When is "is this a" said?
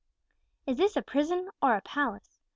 0.65-1.03